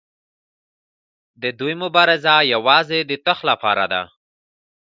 د 1.41 1.43
دوی 1.59 1.73
مبارزه 1.83 2.35
یوازې 2.53 2.99
د 3.09 3.11
تخت 3.25 3.43
لپاره 3.51 3.85
ده. 3.91 4.01